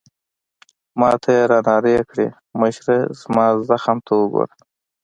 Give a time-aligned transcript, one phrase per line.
[0.99, 2.27] ما ته يې رانارې کړې:
[2.59, 4.55] مشره، زما زخم ته وګوره.